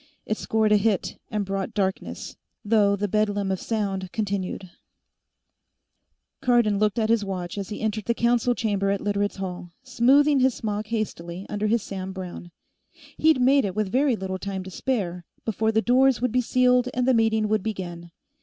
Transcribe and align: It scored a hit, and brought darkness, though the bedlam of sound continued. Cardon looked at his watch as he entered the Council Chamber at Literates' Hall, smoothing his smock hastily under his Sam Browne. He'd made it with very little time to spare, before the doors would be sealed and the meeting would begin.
It 0.25 0.35
scored 0.35 0.71
a 0.71 0.77
hit, 0.77 1.19
and 1.29 1.45
brought 1.45 1.75
darkness, 1.75 2.35
though 2.65 2.95
the 2.95 3.07
bedlam 3.07 3.51
of 3.51 3.61
sound 3.61 4.11
continued. 4.11 4.71
Cardon 6.41 6.79
looked 6.79 6.97
at 6.97 7.09
his 7.11 7.23
watch 7.23 7.55
as 7.55 7.69
he 7.69 7.81
entered 7.81 8.05
the 8.05 8.15
Council 8.15 8.55
Chamber 8.55 8.89
at 8.89 8.99
Literates' 8.99 9.35
Hall, 9.35 9.73
smoothing 9.83 10.39
his 10.39 10.55
smock 10.55 10.87
hastily 10.87 11.45
under 11.49 11.67
his 11.67 11.83
Sam 11.83 12.13
Browne. 12.13 12.49
He'd 13.17 13.39
made 13.39 13.63
it 13.63 13.75
with 13.75 13.91
very 13.91 14.15
little 14.15 14.39
time 14.39 14.63
to 14.63 14.71
spare, 14.71 15.23
before 15.45 15.71
the 15.71 15.83
doors 15.83 16.19
would 16.19 16.31
be 16.31 16.41
sealed 16.41 16.89
and 16.95 17.07
the 17.07 17.13
meeting 17.13 17.47
would 17.47 17.61
begin. 17.61 18.09